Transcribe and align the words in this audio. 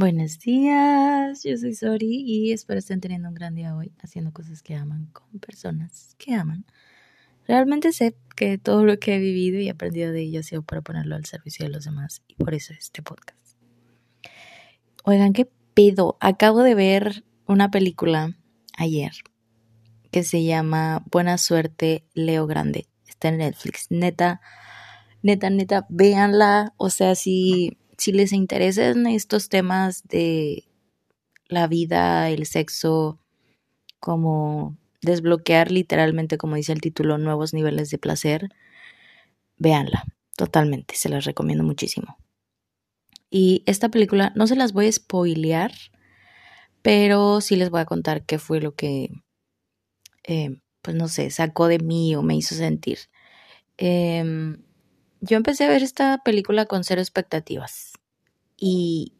Buenos 0.00 0.38
días, 0.38 1.42
yo 1.44 1.58
soy 1.58 1.74
Sori 1.74 2.22
y 2.24 2.52
espero 2.52 2.78
estén 2.78 3.02
teniendo 3.02 3.28
un 3.28 3.34
gran 3.34 3.54
día 3.54 3.76
hoy 3.76 3.92
haciendo 4.02 4.32
cosas 4.32 4.62
que 4.62 4.74
aman 4.74 5.10
con 5.12 5.40
personas 5.40 6.16
que 6.16 6.32
aman. 6.32 6.64
Realmente 7.46 7.92
sé 7.92 8.16
que 8.34 8.56
todo 8.56 8.86
lo 8.86 8.98
que 8.98 9.16
he 9.16 9.18
vivido 9.18 9.60
y 9.60 9.68
aprendido 9.68 10.10
de 10.10 10.22
ello 10.22 10.40
ha 10.40 10.42
sido 10.42 10.62
para 10.62 10.80
ponerlo 10.80 11.16
al 11.16 11.26
servicio 11.26 11.66
de 11.66 11.72
los 11.72 11.84
demás 11.84 12.22
y 12.28 12.34
por 12.36 12.54
eso 12.54 12.72
este 12.72 13.02
podcast. 13.02 13.58
Oigan, 15.04 15.34
qué 15.34 15.50
pedo. 15.74 16.16
Acabo 16.20 16.62
de 16.62 16.74
ver 16.74 17.22
una 17.46 17.70
película 17.70 18.38
ayer 18.78 19.12
que 20.10 20.22
se 20.22 20.44
llama 20.44 21.04
Buena 21.10 21.36
Suerte 21.36 22.06
Leo 22.14 22.46
Grande. 22.46 22.86
Está 23.06 23.28
en 23.28 23.36
Netflix. 23.36 23.88
Neta, 23.90 24.40
neta, 25.22 25.50
neta, 25.50 25.86
véanla. 25.90 26.72
O 26.78 26.88
sea, 26.88 27.14
si 27.14 27.76
si 28.00 28.12
les 28.12 28.32
interesan 28.32 29.06
estos 29.06 29.50
temas 29.50 30.02
de 30.08 30.64
la 31.48 31.66
vida, 31.66 32.30
el 32.30 32.46
sexo, 32.46 33.18
como 34.00 34.78
desbloquear 35.02 35.70
literalmente, 35.70 36.38
como 36.38 36.56
dice 36.56 36.72
el 36.72 36.80
título, 36.80 37.18
nuevos 37.18 37.52
niveles 37.52 37.90
de 37.90 37.98
placer, 37.98 38.48
véanla, 39.58 40.04
totalmente, 40.34 40.94
se 40.96 41.10
las 41.10 41.26
recomiendo 41.26 41.62
muchísimo. 41.62 42.16
Y 43.28 43.62
esta 43.66 43.90
película 43.90 44.32
no 44.34 44.46
se 44.46 44.56
las 44.56 44.72
voy 44.72 44.86
a 44.86 44.92
spoilear, 44.92 45.72
pero 46.80 47.42
sí 47.42 47.56
les 47.56 47.68
voy 47.68 47.82
a 47.82 47.84
contar 47.84 48.24
qué 48.24 48.38
fue 48.38 48.62
lo 48.62 48.74
que, 48.74 49.10
eh, 50.24 50.56
pues 50.80 50.96
no 50.96 51.08
sé, 51.08 51.28
sacó 51.28 51.68
de 51.68 51.80
mí 51.80 52.16
o 52.16 52.22
me 52.22 52.34
hizo 52.34 52.54
sentir. 52.54 52.98
Eh, 53.76 54.56
yo 55.20 55.36
empecé 55.36 55.64
a 55.64 55.68
ver 55.68 55.82
esta 55.82 56.18
película 56.24 56.64
con 56.64 56.82
cero 56.82 57.02
expectativas. 57.02 57.89
Y 58.60 59.14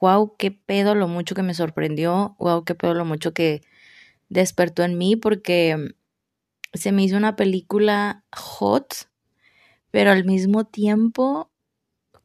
wow, 0.00 0.36
qué 0.36 0.50
pedo 0.52 0.94
lo 0.94 1.08
mucho 1.08 1.34
que 1.34 1.42
me 1.42 1.54
sorprendió, 1.54 2.36
wow, 2.38 2.64
qué 2.64 2.74
pedo 2.74 2.94
lo 2.94 3.06
mucho 3.06 3.32
que 3.32 3.62
despertó 4.28 4.84
en 4.84 4.98
mí 4.98 5.16
porque 5.16 5.94
se 6.74 6.92
me 6.92 7.02
hizo 7.02 7.16
una 7.16 7.36
película 7.36 8.24
hot, 8.36 9.08
pero 9.90 10.10
al 10.12 10.24
mismo 10.26 10.64
tiempo 10.66 11.50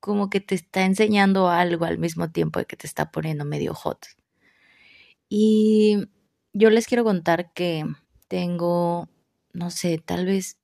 como 0.02 0.30
que 0.30 0.42
te 0.42 0.56
está 0.56 0.84
enseñando 0.84 1.48
algo 1.50 1.86
al 1.86 2.00
mismo 2.00 2.31
tiempo 2.31 2.59
de 2.59 2.66
que 2.66 2.75
te 2.75 2.88
está 2.88 3.12
poniendo 3.12 3.45
medio 3.45 3.73
hot. 3.73 4.08
Y 5.30 6.09
yo 6.53 6.70
les 6.70 6.88
quiero 6.88 7.06
contar 7.06 7.53
que 7.53 7.86
tengo, 8.28 9.09
no 9.53 9.72
sé, 9.72 10.00
tal 10.00 10.25
vez 10.25 10.58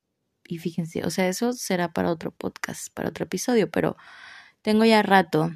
y 0.49 0.57
fíjense, 0.57 1.05
o 1.05 1.09
sea, 1.09 1.27
eso 1.29 1.53
será 1.53 1.93
para 1.93 2.11
otro 2.11 2.31
podcast, 2.31 2.93
para 2.93 3.09
otro 3.09 3.25
episodio, 3.25 3.69
pero 3.69 3.95
tengo 4.61 4.85
ya 4.85 5.01
rato 5.03 5.51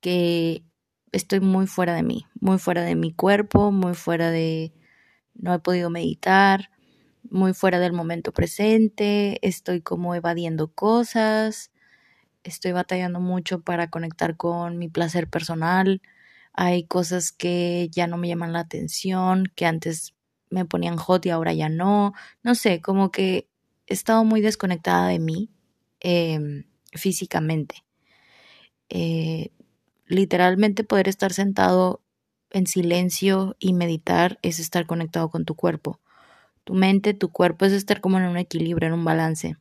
que 0.00 0.64
estoy 1.12 1.40
muy 1.40 1.66
fuera 1.66 1.94
de 1.94 2.02
mí, 2.02 2.26
muy 2.40 2.58
fuera 2.58 2.82
de 2.82 2.94
mi 2.94 3.12
cuerpo, 3.12 3.72
muy 3.72 3.94
fuera 3.94 4.30
de, 4.30 4.72
no 5.34 5.54
he 5.54 5.58
podido 5.60 5.90
meditar, 5.90 6.70
muy 7.30 7.54
fuera 7.54 7.78
del 7.78 7.92
momento 7.92 8.32
presente, 8.32 9.38
estoy 9.46 9.80
como 9.82 10.14
evadiendo 10.14 10.72
cosas, 10.72 11.70
estoy 12.44 12.72
batallando 12.72 13.20
mucho 13.20 13.60
para 13.62 13.90
conectar 13.90 14.36
con 14.36 14.78
mi 14.78 14.88
placer 14.88 15.28
personal, 15.28 16.02
hay 16.52 16.84
cosas 16.84 17.32
que 17.32 17.88
ya 17.92 18.06
no 18.06 18.16
me 18.18 18.28
llaman 18.28 18.52
la 18.52 18.60
atención, 18.60 19.44
que 19.54 19.66
antes 19.66 20.14
me 20.50 20.64
ponían 20.64 20.96
hot 20.96 21.24
y 21.26 21.30
ahora 21.30 21.52
ya 21.52 21.68
no, 21.68 22.14
no 22.42 22.54
sé, 22.54 22.80
como 22.80 23.10
que 23.10 23.48
he 23.86 23.94
estado 23.94 24.24
muy 24.24 24.40
desconectada 24.40 25.08
de 25.08 25.18
mí 25.18 25.50
em, 26.00 26.64
físicamente. 26.94 27.84
Eh, 28.88 29.52
literalmente 30.08 30.84
poder 30.84 31.08
estar 31.08 31.32
sentado 31.32 32.02
en 32.50 32.66
silencio 32.66 33.56
y 33.58 33.74
meditar 33.74 34.38
es 34.42 34.58
estar 34.58 34.86
conectado 34.86 35.30
con 35.30 35.44
tu 35.44 35.54
cuerpo. 35.54 36.00
Tu 36.64 36.74
mente, 36.74 37.14
tu 37.14 37.30
cuerpo 37.30 37.64
es 37.64 37.72
estar 37.72 38.00
como 38.00 38.18
en 38.18 38.24
un 38.24 38.36
equilibrio, 38.36 38.88
en 38.88 38.94
un 38.94 39.04
balance. 39.04 39.56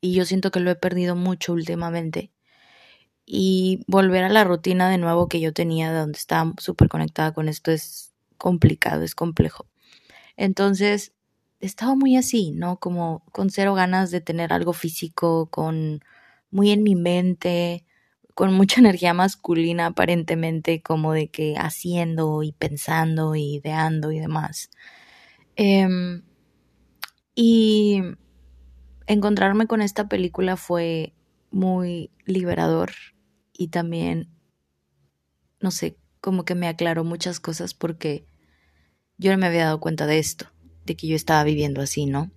Y 0.00 0.14
yo 0.14 0.24
siento 0.24 0.50
que 0.50 0.60
lo 0.60 0.70
he 0.70 0.76
perdido 0.76 1.16
mucho 1.16 1.52
últimamente. 1.52 2.30
Y 3.26 3.84
volver 3.86 4.24
a 4.24 4.28
la 4.28 4.44
rutina 4.44 4.88
de 4.88 4.98
nuevo 4.98 5.28
que 5.28 5.40
yo 5.40 5.52
tenía, 5.52 5.92
de 5.92 5.98
donde 5.98 6.18
estaba 6.18 6.52
súper 6.58 6.88
conectada 6.88 7.32
con 7.32 7.48
esto, 7.48 7.70
es 7.70 8.14
complicado, 8.38 9.02
es 9.02 9.14
complejo. 9.14 9.66
Entonces, 10.36 11.12
estaba 11.60 11.94
muy 11.94 12.16
así, 12.16 12.52
¿no? 12.52 12.78
Como 12.78 13.24
con 13.32 13.50
cero 13.50 13.74
ganas 13.74 14.10
de 14.10 14.20
tener 14.20 14.52
algo 14.52 14.72
físico, 14.72 15.46
con 15.50 16.00
muy 16.50 16.70
en 16.70 16.82
mi 16.82 16.94
mente, 16.94 17.84
con 18.38 18.54
mucha 18.54 18.78
energía 18.78 19.14
masculina 19.14 19.86
aparentemente, 19.86 20.80
como 20.80 21.12
de 21.12 21.26
que 21.26 21.56
haciendo 21.56 22.44
y 22.44 22.52
pensando 22.52 23.34
y 23.34 23.56
ideando 23.56 24.12
y 24.12 24.20
demás. 24.20 24.70
Em, 25.56 26.22
y 27.34 28.00
encontrarme 29.08 29.66
con 29.66 29.82
esta 29.82 30.08
película 30.08 30.56
fue 30.56 31.14
muy 31.50 32.12
liberador 32.26 32.92
y 33.52 33.70
también, 33.70 34.28
no 35.60 35.72
sé, 35.72 35.96
como 36.20 36.44
que 36.44 36.54
me 36.54 36.68
aclaró 36.68 37.02
muchas 37.02 37.40
cosas 37.40 37.74
porque 37.74 38.24
yo 39.16 39.32
no 39.32 39.38
me 39.38 39.46
había 39.46 39.64
dado 39.64 39.80
cuenta 39.80 40.06
de 40.06 40.20
esto 40.20 40.46
de 40.86 40.94
que 40.96 41.08
yo 41.08 41.16
estaba 41.16 41.42
viviendo 41.42 41.80
así, 41.82 42.06
¿no? 42.06 42.30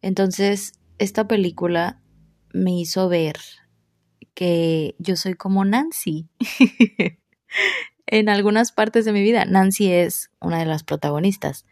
Entonces, 0.00 0.72
esta 0.96 1.28
película 1.28 2.00
me 2.54 2.72
hizo 2.72 3.10
ver 3.10 3.36
que 4.40 4.94
yo 4.98 5.16
soy 5.16 5.34
como 5.34 5.66
Nancy. 5.66 6.26
en 8.06 8.30
algunas 8.30 8.72
partes 8.72 9.04
de 9.04 9.12
mi 9.12 9.20
vida, 9.20 9.44
Nancy 9.44 9.92
es 9.92 10.30
una 10.40 10.58
de 10.58 10.64
las 10.64 10.82
protagonistas. 10.82 11.66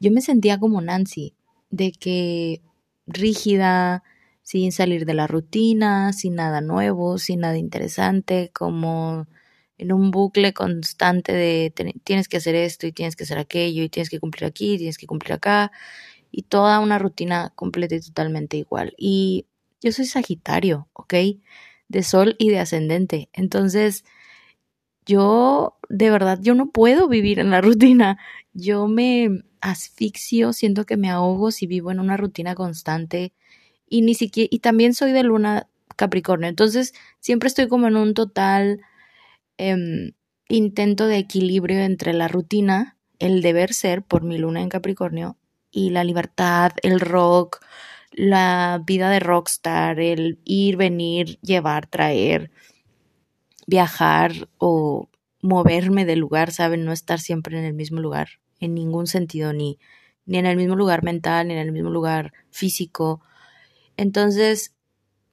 Yo 0.00 0.10
me 0.10 0.20
sentía 0.20 0.58
como 0.58 0.80
Nancy, 0.80 1.36
de 1.70 1.92
que 1.92 2.60
rígida, 3.06 4.02
sin 4.42 4.72
salir 4.72 5.06
de 5.06 5.14
la 5.14 5.28
rutina, 5.28 6.12
sin 6.12 6.34
nada 6.34 6.60
nuevo, 6.60 7.18
sin 7.18 7.38
nada 7.38 7.56
interesante, 7.56 8.50
como 8.52 9.28
en 9.78 9.92
un 9.92 10.10
bucle 10.10 10.52
constante 10.52 11.32
de 11.32 11.72
tienes 12.02 12.26
que 12.26 12.38
hacer 12.38 12.56
esto 12.56 12.88
y 12.88 12.92
tienes 12.92 13.14
que 13.14 13.22
hacer 13.22 13.38
aquello 13.38 13.84
y 13.84 13.88
tienes 13.88 14.10
que 14.10 14.18
cumplir 14.18 14.46
aquí, 14.46 14.72
y 14.74 14.78
tienes 14.78 14.98
que 14.98 15.06
cumplir 15.06 15.34
acá 15.34 15.70
y 16.32 16.42
toda 16.42 16.80
una 16.80 16.98
rutina 16.98 17.52
completa 17.54 17.94
y 17.94 18.00
totalmente 18.00 18.56
igual. 18.56 18.92
Y 18.98 19.46
yo 19.80 19.92
soy 19.92 20.06
Sagitario, 20.06 20.88
¿ok? 20.94 21.14
De 21.92 22.02
sol 22.02 22.36
y 22.38 22.50
de 22.50 22.58
ascendente. 22.58 23.28
Entonces, 23.32 24.04
yo 25.06 25.78
de 25.88 26.10
verdad, 26.10 26.38
yo 26.42 26.54
no 26.54 26.70
puedo 26.70 27.08
vivir 27.08 27.38
en 27.38 27.50
la 27.50 27.60
rutina. 27.62 28.18
Yo 28.54 28.88
me 28.88 29.42
asfixio, 29.60 30.52
siento 30.52 30.84
que 30.86 30.96
me 30.96 31.10
ahogo 31.10 31.50
si 31.52 31.66
vivo 31.66 31.90
en 31.90 32.00
una 32.00 32.16
rutina 32.16 32.54
constante 32.54 33.32
y 33.88 34.02
ni 34.02 34.14
siquiera, 34.14 34.48
y 34.50 34.60
también 34.60 34.94
soy 34.94 35.12
de 35.12 35.22
luna 35.22 35.68
Capricornio. 35.96 36.48
Entonces, 36.48 36.94
siempre 37.20 37.48
estoy 37.48 37.68
como 37.68 37.88
en 37.88 37.96
un 37.96 38.14
total 38.14 38.80
Em, 39.58 40.12
intento 40.48 41.06
de 41.06 41.18
equilibrio 41.18 41.80
entre 41.80 42.12
la 42.12 42.28
rutina, 42.28 42.96
el 43.18 43.42
deber 43.42 43.72
ser 43.74 44.02
por 44.02 44.24
mi 44.24 44.38
luna 44.38 44.60
en 44.60 44.68
Capricornio 44.68 45.36
y 45.70 45.90
la 45.90 46.04
libertad, 46.04 46.72
el 46.82 47.00
rock, 47.00 47.64
la 48.12 48.82
vida 48.84 49.10
de 49.10 49.20
rockstar, 49.20 50.00
el 50.00 50.38
ir, 50.44 50.76
venir, 50.76 51.38
llevar, 51.40 51.86
traer, 51.86 52.50
viajar 53.66 54.48
o 54.58 55.08
moverme 55.40 56.04
del 56.04 56.18
lugar, 56.18 56.52
¿saben? 56.52 56.84
No 56.84 56.92
estar 56.92 57.20
siempre 57.20 57.58
en 57.58 57.64
el 57.64 57.74
mismo 57.74 58.00
lugar, 58.00 58.28
en 58.60 58.74
ningún 58.74 59.06
sentido, 59.06 59.52
ni, 59.52 59.78
ni 60.26 60.38
en 60.38 60.46
el 60.46 60.56
mismo 60.56 60.76
lugar 60.76 61.02
mental, 61.02 61.48
ni 61.48 61.54
en 61.54 61.60
el 61.60 61.72
mismo 61.72 61.90
lugar 61.90 62.32
físico. 62.50 63.20
Entonces, 63.96 64.74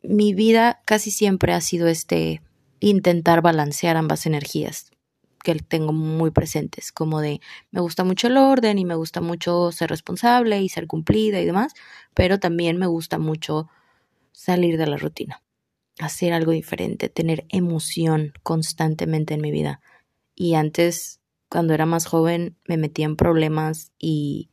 mi 0.02 0.34
vida 0.34 0.82
casi 0.86 1.12
siempre 1.12 1.54
ha 1.54 1.62
sido 1.62 1.88
este 1.88 2.42
intentar 2.80 3.42
balancear 3.42 3.98
ambas 3.98 4.26
energías 4.26 4.89
que 5.44 5.56
tengo 5.56 5.94
muy 5.94 6.32
presentes, 6.32 6.92
como 6.92 7.22
de 7.22 7.42
me 7.72 7.82
gusta 7.82 8.04
mucho 8.04 8.28
el 8.28 8.38
orden 8.38 8.78
y 8.78 8.86
me 8.86 8.96
gusta 8.96 9.22
mucho 9.22 9.72
ser 9.72 9.90
responsable 9.90 10.62
y 10.62 10.70
ser 10.70 10.88
cumplida 10.88 11.42
y 11.42 11.46
demás, 11.46 11.74
pero 12.14 12.40
también 12.40 12.78
me 12.78 12.88
gusta 12.88 13.18
mucho 13.18 13.70
salir 14.32 14.78
de 14.78 14.88
la 14.88 14.98
rutina, 14.98 15.42
hacer 16.00 16.34
algo 16.34 16.52
diferente, 16.52 17.10
tener 17.10 17.46
emoción 17.50 18.34
constantemente 18.44 19.34
en 19.34 19.42
mi 19.42 19.52
vida. 19.52 19.82
Y 20.36 20.56
antes, 20.56 21.20
cuando 21.50 21.74
era 21.74 21.86
más 21.86 22.06
joven, 22.06 22.58
me 22.66 22.78
metía 22.78 23.06
en 23.06 23.16
problemas 23.16 23.92
y 23.98 24.50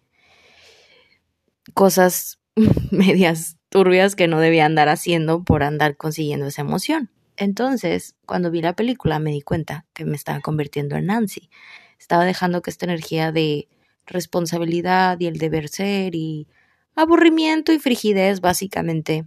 cosas 1.74 2.40
medias 2.90 3.56
turbias 3.68 4.16
que 4.16 4.28
no 4.28 4.40
debía 4.40 4.66
andar 4.66 4.88
haciendo 4.88 5.44
por 5.44 5.62
andar 5.62 5.96
consiguiendo 5.96 6.46
esa 6.46 6.62
emoción. 6.62 7.10
Entonces, 7.36 8.14
cuando 8.26 8.50
vi 8.50 8.62
la 8.62 8.74
película 8.74 9.18
me 9.18 9.30
di 9.30 9.42
cuenta 9.42 9.86
que 9.92 10.04
me 10.04 10.16
estaba 10.16 10.40
convirtiendo 10.40 10.96
en 10.96 11.06
Nancy. 11.06 11.50
Estaba 11.98 12.24
dejando 12.24 12.62
que 12.62 12.70
esta 12.70 12.86
energía 12.86 13.32
de 13.32 13.68
responsabilidad 14.06 15.18
y 15.20 15.26
el 15.26 15.38
deber 15.38 15.68
ser 15.68 16.14
y 16.14 16.46
aburrimiento 16.94 17.72
y 17.72 17.78
frigidez 17.78 18.40
básicamente 18.40 19.26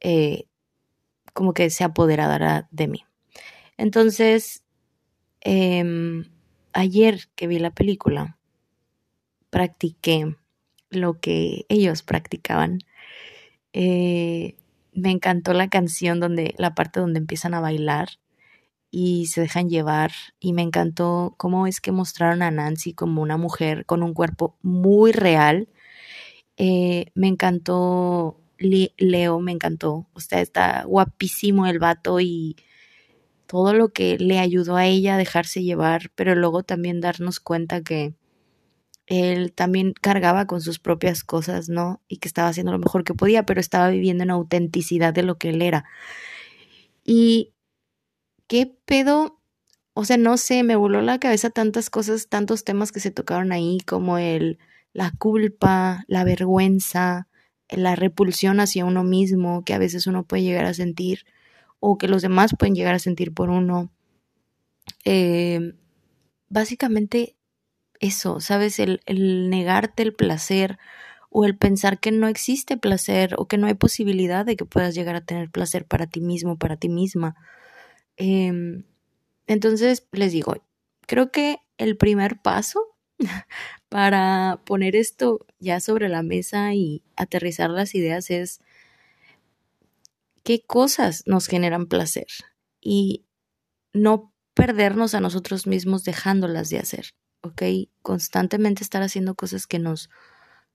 eh, 0.00 0.44
como 1.32 1.54
que 1.54 1.70
se 1.70 1.84
apoderara 1.84 2.68
de 2.70 2.88
mí. 2.88 3.04
Entonces, 3.76 4.62
Em, 5.40 6.24
ayer 6.72 7.28
que 7.34 7.46
vi 7.46 7.58
la 7.58 7.70
película, 7.70 8.38
practiqué 9.50 10.36
lo 10.90 11.20
que 11.20 11.64
ellos 11.68 12.02
practicaban. 12.02 12.80
Eh, 13.72 14.57
me 14.98 15.10
encantó 15.10 15.52
la 15.52 15.68
canción 15.68 16.20
donde 16.20 16.54
la 16.58 16.74
parte 16.74 17.00
donde 17.00 17.18
empiezan 17.18 17.54
a 17.54 17.60
bailar 17.60 18.08
y 18.90 19.26
se 19.26 19.42
dejan 19.42 19.68
llevar 19.68 20.12
y 20.40 20.52
me 20.52 20.62
encantó 20.62 21.34
cómo 21.36 21.66
es 21.66 21.80
que 21.80 21.92
mostraron 21.92 22.42
a 22.42 22.50
Nancy 22.50 22.94
como 22.94 23.22
una 23.22 23.36
mujer 23.36 23.84
con 23.86 24.02
un 24.02 24.14
cuerpo 24.14 24.56
muy 24.62 25.12
real. 25.12 25.68
Eh, 26.56 27.06
me 27.14 27.28
encantó 27.28 28.40
Leo, 28.58 29.40
me 29.40 29.52
encantó. 29.52 30.06
Sea, 30.16 30.40
está 30.40 30.84
guapísimo 30.84 31.66
el 31.66 31.78
vato 31.78 32.20
y 32.20 32.56
todo 33.46 33.74
lo 33.74 33.90
que 33.90 34.18
le 34.18 34.38
ayudó 34.38 34.76
a 34.76 34.86
ella 34.86 35.14
a 35.14 35.18
dejarse 35.18 35.62
llevar, 35.62 36.10
pero 36.14 36.34
luego 36.34 36.62
también 36.62 37.00
darnos 37.00 37.40
cuenta 37.40 37.82
que 37.82 38.14
él 39.08 39.54
también 39.54 39.94
cargaba 39.98 40.46
con 40.46 40.60
sus 40.60 40.78
propias 40.78 41.24
cosas, 41.24 41.70
¿no? 41.70 42.02
Y 42.08 42.18
que 42.18 42.28
estaba 42.28 42.48
haciendo 42.48 42.72
lo 42.72 42.78
mejor 42.78 43.04
que 43.04 43.14
podía, 43.14 43.46
pero 43.46 43.58
estaba 43.58 43.88
viviendo 43.88 44.22
en 44.22 44.30
autenticidad 44.30 45.14
de 45.14 45.22
lo 45.22 45.38
que 45.38 45.48
él 45.48 45.62
era. 45.62 45.86
Y 47.04 47.54
qué 48.48 48.66
pedo, 48.84 49.40
o 49.94 50.04
sea, 50.04 50.18
no 50.18 50.36
sé, 50.36 50.62
me 50.62 50.76
voló 50.76 51.00
la 51.00 51.18
cabeza 51.18 51.48
tantas 51.48 51.88
cosas, 51.88 52.28
tantos 52.28 52.64
temas 52.64 52.92
que 52.92 53.00
se 53.00 53.10
tocaron 53.10 53.50
ahí, 53.50 53.78
como 53.86 54.18
el, 54.18 54.58
la 54.92 55.10
culpa, 55.18 56.04
la 56.06 56.24
vergüenza, 56.24 57.28
la 57.70 57.96
repulsión 57.96 58.60
hacia 58.60 58.84
uno 58.84 59.04
mismo, 59.04 59.64
que 59.64 59.72
a 59.72 59.78
veces 59.78 60.06
uno 60.06 60.24
puede 60.26 60.42
llegar 60.42 60.66
a 60.66 60.74
sentir, 60.74 61.24
o 61.80 61.96
que 61.96 62.08
los 62.08 62.20
demás 62.20 62.54
pueden 62.58 62.74
llegar 62.74 62.94
a 62.94 62.98
sentir 62.98 63.32
por 63.32 63.48
uno. 63.48 63.90
Eh, 65.06 65.72
básicamente 66.50 67.37
eso, 68.00 68.40
¿sabes? 68.40 68.78
El, 68.78 69.00
el 69.06 69.50
negarte 69.50 70.02
el 70.02 70.14
placer 70.14 70.78
o 71.30 71.44
el 71.44 71.56
pensar 71.56 72.00
que 72.00 72.10
no 72.12 72.28
existe 72.28 72.76
placer 72.76 73.34
o 73.38 73.46
que 73.46 73.58
no 73.58 73.66
hay 73.66 73.74
posibilidad 73.74 74.46
de 74.46 74.56
que 74.56 74.64
puedas 74.64 74.94
llegar 74.94 75.16
a 75.16 75.24
tener 75.24 75.50
placer 75.50 75.84
para 75.84 76.06
ti 76.06 76.20
mismo, 76.20 76.56
para 76.56 76.76
ti 76.76 76.88
misma. 76.88 77.36
Em, 78.16 78.84
entonces, 79.46 80.06
les 80.12 80.32
digo, 80.32 80.56
creo 81.06 81.30
que 81.32 81.58
el 81.78 81.96
primer 81.96 82.40
paso 82.40 82.80
para 83.88 84.60
poner 84.64 84.96
esto 84.96 85.46
ya 85.58 85.80
sobre 85.80 86.08
la 86.08 86.22
mesa 86.22 86.74
y 86.74 87.02
aterrizar 87.16 87.70
las 87.70 87.94
ideas 87.94 88.30
es 88.30 88.60
qué 90.44 90.62
cosas 90.62 91.24
nos 91.26 91.46
generan 91.46 91.86
placer 91.86 92.26
y 92.80 93.26
no 93.92 94.32
perdernos 94.54 95.14
a 95.14 95.20
nosotros 95.20 95.66
mismos 95.66 96.04
dejándolas 96.04 96.70
de 96.70 96.78
hacer. 96.78 97.14
¿Ok? 97.42 97.62
Constantemente 98.02 98.82
estar 98.82 99.02
haciendo 99.02 99.34
cosas 99.34 99.66
que 99.66 99.78
nos, 99.78 100.10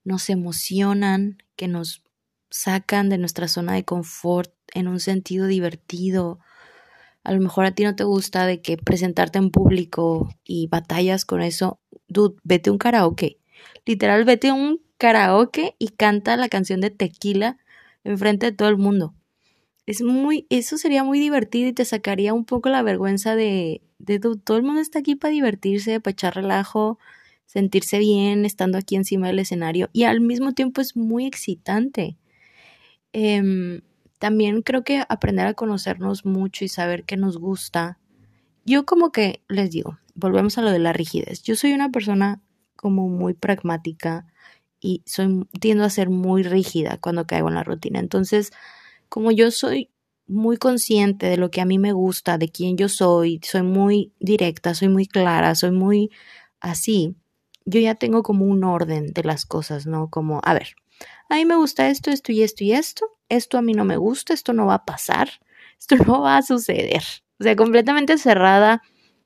nos 0.03 0.29
emocionan, 0.29 1.37
que 1.55 1.67
nos 1.67 2.03
sacan 2.49 3.09
de 3.09 3.17
nuestra 3.17 3.47
zona 3.47 3.73
de 3.73 3.83
confort 3.83 4.53
en 4.73 4.87
un 4.87 4.99
sentido 4.99 5.47
divertido. 5.47 6.39
A 7.23 7.31
lo 7.31 7.41
mejor 7.41 7.65
a 7.65 7.71
ti 7.71 7.83
no 7.83 7.95
te 7.95 8.03
gusta 8.03 8.45
de 8.45 8.61
que 8.61 8.77
presentarte 8.77 9.39
en 9.39 9.49
público 9.49 10.29
y 10.43 10.67
batallas 10.67 11.25
con 11.25 11.41
eso. 11.41 11.79
Dude, 12.07 12.35
vete 12.43 12.69
a 12.69 12.73
un 12.73 12.79
karaoke. 12.79 13.39
Literal, 13.85 14.25
vete 14.25 14.51
un 14.51 14.81
karaoke 14.97 15.75
y 15.79 15.89
canta 15.89 16.37
la 16.37 16.49
canción 16.49 16.81
de 16.81 16.89
Tequila 16.89 17.57
enfrente 18.03 18.47
de 18.47 18.51
todo 18.51 18.69
el 18.69 18.77
mundo. 18.77 19.13
Es 19.85 20.01
muy, 20.01 20.47
eso 20.49 20.77
sería 20.77 21.03
muy 21.03 21.19
divertido 21.19 21.67
y 21.69 21.73
te 21.73 21.85
sacaría 21.85 22.33
un 22.33 22.45
poco 22.45 22.69
la 22.69 22.81
vergüenza 22.83 23.35
de, 23.35 23.81
de 23.99 24.19
todo 24.19 24.57
el 24.57 24.63
mundo 24.63 24.81
está 24.81 24.99
aquí 24.99 25.15
para 25.15 25.33
divertirse, 25.33 25.99
para 25.99 26.13
echar 26.13 26.35
relajo, 26.35 26.99
sentirse 27.45 27.99
bien 27.99 28.45
estando 28.45 28.77
aquí 28.77 28.95
encima 28.95 29.27
del 29.27 29.39
escenario 29.39 29.89
y 29.93 30.03
al 30.03 30.21
mismo 30.21 30.53
tiempo 30.53 30.81
es 30.81 30.95
muy 30.95 31.25
excitante. 31.25 32.17
Em, 33.13 33.81
también 34.19 34.61
creo 34.61 34.83
que 34.83 35.03
aprender 35.07 35.45
a 35.47 35.53
conocernos 35.53 36.25
mucho 36.25 36.65
y 36.65 36.67
saber 36.69 37.03
qué 37.03 37.17
nos 37.17 37.37
gusta. 37.37 37.99
Yo 38.65 38.85
como 38.85 39.11
que 39.11 39.43
les 39.49 39.69
digo, 39.69 39.99
volvemos 40.15 40.57
a 40.57 40.61
lo 40.61 40.71
de 40.71 40.79
la 40.79 40.93
rigidez. 40.93 41.43
Yo 41.43 41.55
soy 41.55 41.73
una 41.73 41.89
persona 41.89 42.41
como 42.75 43.07
muy 43.09 43.33
pragmática 43.33 44.25
y 44.79 45.03
soy 45.05 45.47
tiendo 45.59 45.83
a 45.83 45.89
ser 45.89 46.09
muy 46.09 46.43
rígida 46.43 46.97
cuando 46.97 47.27
caigo 47.27 47.49
en 47.49 47.55
la 47.55 47.63
rutina. 47.63 47.99
Entonces, 47.99 48.51
como 49.13 49.29
yo 49.29 49.51
soy 49.51 49.91
muy 50.25 50.57
consciente 50.57 51.27
de 51.27 51.37
lo 51.37 51.51
que 51.51 51.61
a 51.61 51.65
mí 51.65 51.77
me 51.77 51.93
gusta, 51.93 52.39
de 52.39 52.49
quién 52.49 52.77
yo 52.77 52.89
soy, 52.89 53.39
soy 53.43 53.61
muy 53.61 54.11
directa, 54.19 54.73
soy 54.73 54.89
muy 54.89 55.05
clara, 55.05 55.53
soy 55.53 55.69
muy 55.69 56.09
así, 56.59 57.15
yo 57.63 57.79
ya 57.79 57.93
tengo 57.93 58.23
como 58.23 58.45
un 58.45 58.63
orden 58.63 59.13
de 59.13 59.23
las 59.23 59.45
cosas, 59.45 59.85
¿no? 59.85 60.09
Como, 60.09 60.41
a 60.43 60.55
ver, 60.55 60.69
a 61.29 61.35
mí 61.35 61.45
me 61.45 61.55
gusta 61.55 61.89
esto, 61.89 62.09
esto 62.09 62.31
y 62.31 62.41
esto 62.41 62.63
y 62.63 62.71
esto, 62.71 63.05
esto 63.29 63.59
a 63.59 63.61
mí 63.61 63.73
no 63.73 63.85
me 63.85 63.97
gusta, 63.97 64.33
esto 64.33 64.51
no 64.51 64.65
va 64.65 64.73
a 64.73 64.85
pasar, 64.85 65.29
esto 65.79 65.95
no 65.97 66.21
va 66.21 66.37
a 66.37 66.41
suceder. 66.41 67.03
O 67.39 67.43
sea, 67.43 67.55
completamente 67.55 68.17
cerrada 68.17 68.81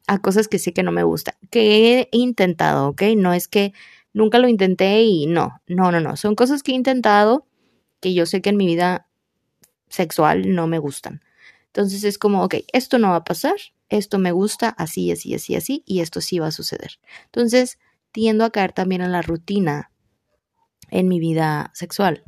a 0.05 0.19
cosas 0.19 0.49
que 0.49 0.59
sé 0.59 0.73
que 0.73 0.83
no 0.83 0.91
me 0.91 1.03
gustan, 1.03 1.35
que 1.49 2.01
he 2.01 2.09
intentado, 2.11 2.89
¿ok? 2.89 3.03
No 3.15 3.31
es 3.31 3.47
que 3.47 3.71
nunca 4.11 4.37
lo 4.39 4.49
intenté 4.49 5.03
y 5.03 5.27
no, 5.27 5.61
no, 5.65 5.93
no, 5.93 6.01
no, 6.01 6.17
son 6.17 6.35
cosas 6.35 6.61
que 6.61 6.73
he 6.73 6.75
intentado 6.75 7.47
que 8.01 8.13
yo 8.13 8.25
sé 8.25 8.41
que 8.41 8.49
en 8.49 8.57
mi 8.57 8.67
vida 8.67 9.06
sexual 9.89 10.53
no 10.53 10.67
me 10.67 10.79
gustan. 10.79 11.21
Entonces 11.67 12.03
es 12.03 12.17
como, 12.17 12.43
ok, 12.43 12.55
esto 12.73 12.97
no 12.97 13.09
va 13.09 13.17
a 13.17 13.23
pasar, 13.23 13.55
esto 13.89 14.17
me 14.17 14.31
gusta, 14.31 14.69
así, 14.69 15.11
así, 15.11 15.33
así, 15.35 15.55
así, 15.55 15.83
y 15.85 15.99
esto 16.01 16.21
sí 16.21 16.39
va 16.39 16.47
a 16.47 16.51
suceder. 16.51 16.99
Entonces 17.25 17.77
tiendo 18.11 18.45
a 18.45 18.51
caer 18.51 18.73
también 18.73 19.01
en 19.01 19.11
la 19.11 19.21
rutina 19.21 19.91
en 20.89 21.07
mi 21.07 21.19
vida 21.19 21.71
sexual. 21.73 22.23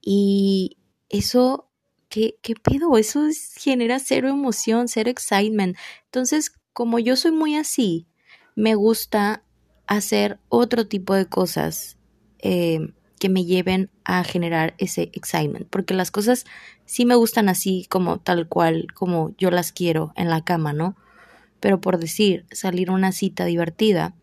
Y 0.00 0.76
eso, 1.08 1.70
¿qué, 2.08 2.36
qué 2.42 2.54
pedo? 2.54 2.98
Eso 2.98 3.28
genera 3.56 3.98
cero 3.98 4.28
emoción, 4.28 4.88
cero 4.88 5.10
excitement. 5.10 5.76
Entonces, 6.06 6.52
como 6.72 6.98
yo 6.98 7.16
soy 7.16 7.30
muy 7.30 7.56
así, 7.56 8.06
me 8.54 8.74
gusta 8.74 9.44
hacer 9.86 10.38
otro 10.48 10.86
tipo 10.86 11.14
de 11.14 11.26
cosas. 11.26 11.96
Eh, 12.38 12.92
que 13.22 13.28
me 13.28 13.44
lleven 13.44 13.88
a 14.04 14.24
generar 14.24 14.74
ese 14.78 15.02
excitement, 15.12 15.68
porque 15.70 15.94
las 15.94 16.10
cosas 16.10 16.44
sí 16.86 17.04
me 17.04 17.14
gustan 17.14 17.48
así 17.48 17.86
como 17.88 18.18
tal 18.18 18.48
cual, 18.48 18.88
como 18.94 19.32
yo 19.38 19.52
las 19.52 19.70
quiero 19.70 20.12
en 20.16 20.28
la 20.28 20.42
cama, 20.42 20.72
¿no? 20.72 20.96
Pero 21.60 21.80
por 21.80 21.98
decir, 21.98 22.46
salir 22.50 22.90
una 22.90 23.12
cita 23.12 23.44
divertida 23.44 24.16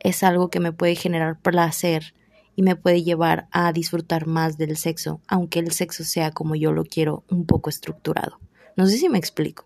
es 0.00 0.22
algo 0.22 0.50
que 0.50 0.60
me 0.60 0.70
puede 0.70 0.96
generar 0.96 1.40
placer 1.40 2.12
y 2.54 2.60
me 2.60 2.76
puede 2.76 3.02
llevar 3.02 3.48
a 3.52 3.72
disfrutar 3.72 4.26
más 4.26 4.58
del 4.58 4.76
sexo, 4.76 5.22
aunque 5.28 5.58
el 5.58 5.72
sexo 5.72 6.04
sea 6.04 6.30
como 6.30 6.54
yo 6.54 6.72
lo 6.72 6.84
quiero, 6.84 7.24
un 7.30 7.46
poco 7.46 7.70
estructurado. 7.70 8.38
No 8.76 8.86
sé 8.86 8.98
si 8.98 9.08
me 9.08 9.16
explico. 9.16 9.64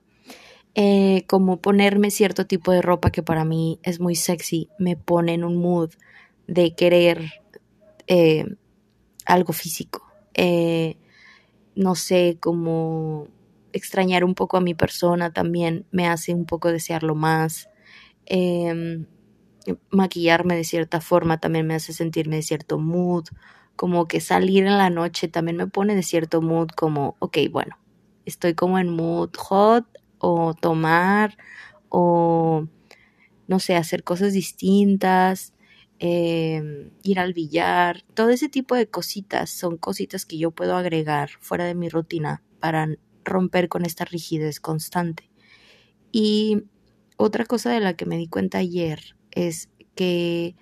Eh, 0.76 1.25
como 1.26 1.61
ponerme 1.61 2.12
cierto 2.12 2.47
tipo 2.47 2.71
de 2.71 2.83
ropa 2.83 3.11
que 3.11 3.25
para 3.25 3.45
mí 3.45 3.81
es 3.83 3.99
muy 3.99 4.14
sexy, 4.14 4.69
me 4.78 4.95
pone 4.95 5.35
en 5.35 5.43
un 5.43 5.57
mood 5.57 5.90
de 6.47 6.76
querer 6.76 7.33
eh, 8.07 8.47
algo 9.26 9.52
físico. 9.52 10.06
Eh, 10.35 10.97
no 11.75 11.95
sé, 11.95 12.38
como 12.40 13.28
extrañar 13.73 14.25
un 14.25 14.35
poco 14.35 14.56
a 14.56 14.61
mi 14.61 14.75
persona 14.75 15.33
también 15.33 15.87
me 15.92 16.09
hace 16.09 16.35
un 16.35 16.47
poco 16.47 16.73
desearlo 16.73 17.14
más. 17.14 17.68
Em, 18.26 19.06
maquillarme 19.90 20.56
de 20.56 20.64
cierta 20.64 21.00
forma 21.00 21.38
también 21.40 21.66
me 21.66 21.75
hace 21.75 21.92
sentirme 21.92 22.37
de 22.37 22.42
cierto 22.42 22.78
mood. 22.78 23.25
Como 23.76 24.09
que 24.09 24.21
salir 24.21 24.66
en 24.66 24.78
la 24.78 24.90
noche 24.90 25.28
también 25.28 25.56
me 25.59 25.66
pone 25.66 25.95
de 25.95 26.02
cierto 26.02 26.40
mood, 26.42 26.68
como, 26.71 27.16
ok, 27.18 27.38
bueno, 27.50 27.78
estoy 28.25 28.54
como 28.54 28.78
en 28.78 28.88
mood 28.90 29.30
hot 29.37 29.87
o 30.18 30.54
tomar 30.54 31.37
o, 31.90 32.66
no 33.49 33.61
sé, 33.61 33.76
hacer 33.76 34.04
cosas 34.04 34.33
distintas. 34.35 35.54
Em, 35.99 36.91
ir 37.03 37.19
al 37.19 37.33
billar, 37.33 38.03
todo 38.15 38.29
ese 38.29 38.50
tipo 38.50 38.75
de 38.75 38.87
cositas 38.88 39.49
son 39.50 39.79
cositas 39.79 40.26
que 40.26 40.37
yo 40.37 40.50
puedo 40.50 40.76
agregar 40.76 41.31
fuera 41.41 41.65
de 41.65 41.75
mi 41.75 41.88
rutina 41.88 42.43
para 42.61 42.88
romper 43.25 43.69
con 43.69 43.85
esta 43.87 44.05
rigidez 44.05 44.61
constante. 44.61 45.31
Y 46.12 46.65
otra 47.17 47.47
cosa 47.47 47.71
de 47.71 47.81
la 47.81 47.95
que 47.95 48.07
me 48.07 48.19
di 48.19 48.29
cuenta 48.29 48.59
ayer 48.59 49.17
es 49.33 49.71
que 49.95 50.55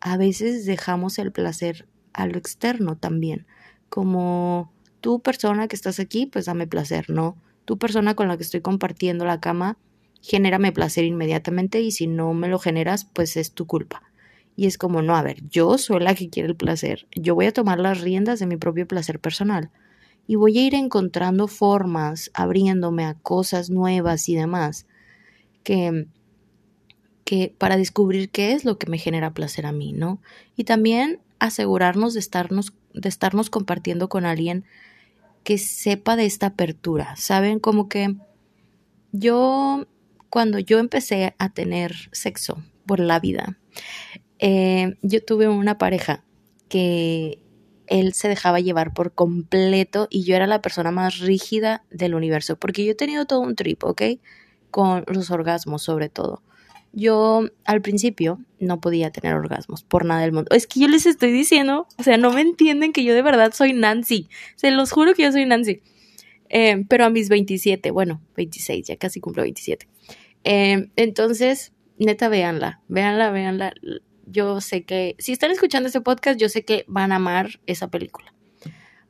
a 0.00 0.16
veces 0.16 0.66
dejamos 0.66 1.18
el 1.18 1.32
placer 1.32 1.88
a 2.12 2.26
lo 2.26 2.38
externo 2.38 2.96
también, 2.96 3.46
como 3.88 4.72
tú 5.00 5.20
persona 5.20 5.68
que 5.68 5.76
estás 5.76 6.00
aquí, 6.00 6.26
pues 6.26 6.46
dame 6.46 6.66
placer, 6.66 7.10
¿no? 7.10 7.36
Tu 7.64 7.78
persona 7.78 8.14
con 8.14 8.28
la 8.28 8.36
que 8.36 8.42
estoy 8.42 8.60
compartiendo 8.60 9.24
la 9.24 9.40
cama, 9.40 9.78
genérame 10.20 10.72
placer 10.72 11.04
inmediatamente 11.04 11.80
y 11.80 11.92
si 11.92 12.06
no 12.08 12.34
me 12.34 12.48
lo 12.48 12.58
generas, 12.58 13.04
pues 13.04 13.36
es 13.36 13.52
tu 13.52 13.66
culpa. 13.66 14.09
Y 14.60 14.66
es 14.66 14.76
como, 14.76 15.00
no, 15.00 15.16
a 15.16 15.22
ver, 15.22 15.38
yo 15.48 15.78
soy 15.78 16.00
la 16.00 16.14
que 16.14 16.28
quiere 16.28 16.50
el 16.50 16.54
placer. 16.54 17.06
Yo 17.16 17.34
voy 17.34 17.46
a 17.46 17.52
tomar 17.54 17.80
las 17.80 18.02
riendas 18.02 18.40
de 18.40 18.46
mi 18.46 18.58
propio 18.58 18.86
placer 18.86 19.18
personal. 19.18 19.70
Y 20.26 20.34
voy 20.34 20.58
a 20.58 20.66
ir 20.66 20.74
encontrando 20.74 21.48
formas, 21.48 22.30
abriéndome 22.34 23.06
a 23.06 23.14
cosas 23.14 23.70
nuevas 23.70 24.28
y 24.28 24.34
demás, 24.34 24.84
que 25.64 26.08
que 27.24 27.54
para 27.56 27.78
descubrir 27.78 28.28
qué 28.28 28.52
es 28.52 28.66
lo 28.66 28.76
que 28.76 28.90
me 28.90 28.98
genera 28.98 29.32
placer 29.32 29.64
a 29.64 29.72
mí, 29.72 29.94
¿no? 29.94 30.20
Y 30.56 30.64
también 30.64 31.20
asegurarnos 31.38 32.12
de 32.12 32.20
estarnos, 32.20 32.74
de 32.92 33.08
estarnos 33.08 33.48
compartiendo 33.48 34.10
con 34.10 34.26
alguien 34.26 34.66
que 35.42 35.56
sepa 35.56 36.16
de 36.16 36.26
esta 36.26 36.48
apertura. 36.48 37.16
Saben, 37.16 37.60
como 37.60 37.88
que 37.88 38.14
yo, 39.12 39.86
cuando 40.28 40.58
yo 40.58 40.80
empecé 40.80 41.34
a 41.38 41.48
tener 41.48 41.94
sexo 42.12 42.62
por 42.84 43.00
la 43.00 43.20
vida, 43.20 43.56
eh, 44.40 44.96
yo 45.02 45.22
tuve 45.22 45.48
una 45.48 45.76
pareja 45.76 46.24
que 46.68 47.38
él 47.86 48.14
se 48.14 48.28
dejaba 48.28 48.58
llevar 48.58 48.94
por 48.94 49.12
completo 49.12 50.06
y 50.10 50.24
yo 50.24 50.34
era 50.34 50.46
la 50.46 50.62
persona 50.62 50.90
más 50.90 51.18
rígida 51.18 51.84
del 51.90 52.14
universo, 52.14 52.56
porque 52.56 52.84
yo 52.84 52.92
he 52.92 52.94
tenido 52.94 53.26
todo 53.26 53.40
un 53.40 53.54
trip, 53.54 53.84
¿ok? 53.84 54.02
Con 54.70 55.04
los 55.08 55.30
orgasmos 55.30 55.82
sobre 55.82 56.08
todo. 56.08 56.42
Yo 56.92 57.42
al 57.66 57.82
principio 57.82 58.40
no 58.58 58.80
podía 58.80 59.10
tener 59.10 59.34
orgasmos 59.34 59.84
por 59.84 60.06
nada 60.06 60.22
del 60.22 60.32
mundo. 60.32 60.50
Es 60.54 60.66
que 60.66 60.80
yo 60.80 60.88
les 60.88 61.04
estoy 61.04 61.32
diciendo, 61.32 61.86
o 61.98 62.02
sea, 62.02 62.16
no 62.16 62.32
me 62.32 62.40
entienden 62.40 62.92
que 62.92 63.04
yo 63.04 63.14
de 63.14 63.22
verdad 63.22 63.52
soy 63.52 63.74
Nancy. 63.74 64.28
Se 64.56 64.70
los 64.70 64.90
juro 64.90 65.14
que 65.14 65.24
yo 65.24 65.32
soy 65.32 65.44
Nancy. 65.44 65.82
Eh, 66.48 66.84
pero 66.88 67.04
a 67.04 67.10
mis 67.10 67.28
27, 67.28 67.90
bueno, 67.90 68.22
26, 68.36 68.86
ya 68.86 68.96
casi 68.96 69.20
cumplo 69.20 69.42
27. 69.42 69.86
Eh, 70.44 70.90
entonces, 70.96 71.72
neta, 71.98 72.28
véanla, 72.28 72.80
véanla, 72.88 73.30
véanla 73.30 73.74
yo 74.30 74.60
sé 74.60 74.84
que, 74.84 75.16
si 75.18 75.32
están 75.32 75.50
escuchando 75.50 75.86
este 75.86 76.00
podcast, 76.00 76.38
yo 76.38 76.48
sé 76.48 76.64
que 76.64 76.84
van 76.88 77.12
a 77.12 77.16
amar 77.16 77.60
esa 77.66 77.88
película. 77.88 78.34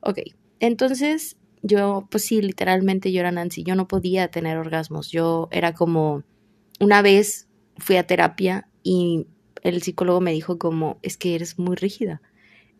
Ok, 0.01 0.19
entonces 0.59 1.37
yo, 1.61 2.07
pues 2.09 2.25
sí, 2.25 2.41
literalmente 2.41 3.11
yo 3.11 3.19
era 3.19 3.31
Nancy, 3.31 3.63
yo 3.63 3.75
no 3.75 3.87
podía 3.87 4.29
tener 4.29 4.57
orgasmos, 4.57 5.11
yo 5.11 5.47
era 5.51 5.73
como, 5.73 6.23
una 6.79 7.01
vez 7.01 7.47
fui 7.77 7.97
a 7.97 8.07
terapia 8.07 8.67
y 8.83 9.27
el 9.63 9.81
psicólogo 9.81 10.21
me 10.21 10.31
dijo 10.31 10.57
como, 10.57 10.99
es 11.01 11.17
que 11.17 11.35
eres 11.35 11.59
muy 11.59 11.75
rígida. 11.75 12.21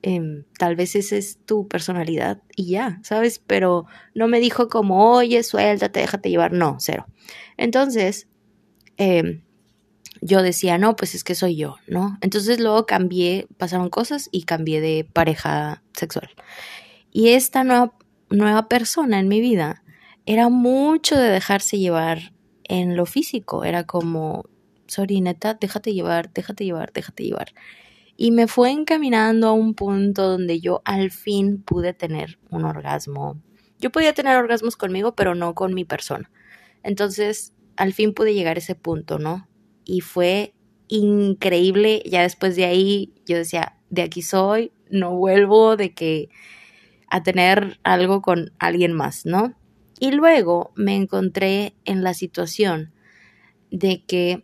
Em, 0.03 0.45
tal 0.57 0.75
vez 0.75 0.95
esa 0.95 1.15
es 1.15 1.37
tu 1.45 1.67
personalidad 1.67 2.41
y 2.55 2.71
ya, 2.71 2.99
¿sabes? 3.03 3.37
Pero 3.45 3.85
no 4.15 4.27
me 4.27 4.39
dijo 4.39 4.67
como, 4.67 5.13
oye, 5.13 5.43
suéltate, 5.43 5.99
déjate 5.99 6.31
llevar, 6.31 6.53
no, 6.53 6.77
cero. 6.79 7.05
Entonces, 7.55 8.27
eh, 8.97 9.43
yo 10.21 10.43
decía, 10.43 10.77
no, 10.77 10.95
pues 10.95 11.15
es 11.15 11.23
que 11.23 11.35
soy 11.35 11.55
yo, 11.55 11.77
¿no? 11.87 12.17
Entonces 12.21 12.59
luego 12.59 12.85
cambié, 12.85 13.47
pasaron 13.57 13.89
cosas 13.89 14.29
y 14.31 14.43
cambié 14.43 14.79
de 14.79 15.07
pareja 15.11 15.83
sexual. 15.93 16.29
Y 17.11 17.29
esta 17.29 17.63
nueva, 17.63 17.93
nueva 18.29 18.69
persona 18.69 19.19
en 19.19 19.27
mi 19.27 19.41
vida 19.41 19.83
era 20.25 20.49
mucho 20.49 21.17
de 21.17 21.29
dejarse 21.29 21.79
llevar 21.79 22.33
en 22.63 22.95
lo 22.95 23.05
físico, 23.05 23.63
era 23.65 23.85
como, 23.85 24.45
sorry, 24.87 25.19
neta, 25.21 25.55
déjate 25.55 25.93
llevar, 25.93 26.31
déjate 26.31 26.63
llevar, 26.63 26.93
déjate 26.93 27.23
llevar. 27.23 27.53
Y 28.15 28.31
me 28.31 28.47
fue 28.47 28.69
encaminando 28.69 29.47
a 29.47 29.53
un 29.53 29.73
punto 29.73 30.29
donde 30.29 30.59
yo 30.59 30.81
al 30.85 31.09
fin 31.09 31.61
pude 31.63 31.93
tener 31.93 32.37
un 32.51 32.65
orgasmo. 32.65 33.41
Yo 33.79 33.91
podía 33.91 34.13
tener 34.13 34.37
orgasmos 34.37 34.77
conmigo, 34.77 35.15
pero 35.15 35.33
no 35.33 35.55
con 35.55 35.73
mi 35.73 35.85
persona. 35.85 36.29
Entonces, 36.83 37.53
al 37.77 37.93
fin 37.93 38.13
pude 38.13 38.35
llegar 38.35 38.57
a 38.57 38.59
ese 38.59 38.75
punto, 38.75 39.17
¿no? 39.17 39.47
Y 39.85 40.01
fue 40.01 40.53
increíble. 40.87 42.03
Ya 42.05 42.21
después 42.21 42.55
de 42.55 42.65
ahí 42.65 43.13
yo 43.25 43.37
decía, 43.37 43.77
de 43.89 44.01
aquí 44.03 44.21
soy, 44.21 44.71
no 44.89 45.15
vuelvo 45.15 45.77
de 45.77 45.93
que 45.93 46.29
a 47.09 47.23
tener 47.23 47.79
algo 47.83 48.21
con 48.21 48.51
alguien 48.59 48.93
más, 48.93 49.25
¿no? 49.25 49.53
Y 49.99 50.11
luego 50.11 50.71
me 50.75 50.95
encontré 50.95 51.75
en 51.85 52.03
la 52.03 52.13
situación 52.13 52.93
de 53.69 54.03
que 54.05 54.43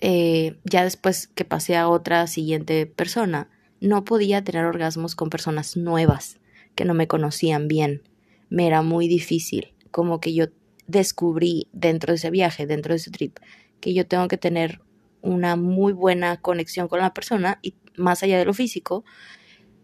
eh, 0.00 0.58
ya 0.64 0.84
después 0.84 1.28
que 1.28 1.44
pasé 1.44 1.76
a 1.76 1.88
otra 1.88 2.26
siguiente 2.26 2.86
persona, 2.86 3.48
no 3.80 4.04
podía 4.04 4.44
tener 4.44 4.64
orgasmos 4.64 5.14
con 5.14 5.30
personas 5.30 5.76
nuevas 5.76 6.38
que 6.74 6.84
no 6.84 6.94
me 6.94 7.08
conocían 7.08 7.68
bien. 7.68 8.02
Me 8.48 8.66
era 8.66 8.82
muy 8.82 9.08
difícil, 9.08 9.74
como 9.90 10.20
que 10.20 10.34
yo 10.34 10.46
descubrí 10.86 11.68
dentro 11.72 12.12
de 12.12 12.16
ese 12.16 12.30
viaje, 12.30 12.66
dentro 12.66 12.92
de 12.92 12.96
ese 12.96 13.10
trip, 13.10 13.38
que 13.80 13.94
yo 13.94 14.06
tengo 14.06 14.28
que 14.28 14.36
tener 14.36 14.80
una 15.22 15.56
muy 15.56 15.92
buena 15.92 16.36
conexión 16.38 16.88
con 16.88 17.00
la 17.00 17.12
persona 17.12 17.58
y 17.62 17.74
más 17.96 18.22
allá 18.22 18.38
de 18.38 18.44
lo 18.44 18.54
físico, 18.54 19.04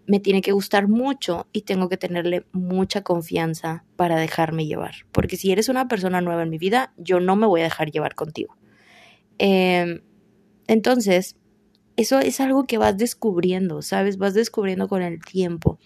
me 0.06 0.20
tiene 0.20 0.40
que 0.40 0.52
gustar 0.52 0.88
mucho 0.88 1.48
y 1.52 1.62
tengo 1.62 1.88
que 1.88 1.96
tenerle 1.96 2.46
mucha 2.52 3.02
confianza 3.02 3.84
para 3.96 4.16
dejarme 4.16 4.66
llevar. 4.66 4.94
Porque 5.12 5.36
si 5.36 5.50
eres 5.50 5.68
una 5.68 5.88
persona 5.88 6.20
nueva 6.20 6.44
en 6.44 6.50
mi 6.50 6.58
vida, 6.58 6.92
yo 6.96 7.20
no 7.20 7.36
me 7.36 7.46
voy 7.46 7.60
a 7.60 7.64
dejar 7.64 7.90
llevar 7.90 8.14
contigo. 8.14 8.56
Em, 9.38 10.02
entonces, 10.68 11.36
eso 11.96 12.20
es 12.20 12.40
algo 12.40 12.66
que 12.66 12.78
vas 12.78 12.96
descubriendo, 12.96 13.82
¿sabes? 13.82 14.16
Vas 14.16 14.34
descubriendo 14.34 14.88
con 14.88 15.02
el 15.02 15.20
tiempo. 15.22 15.78